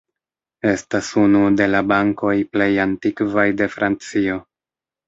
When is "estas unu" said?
0.69-1.41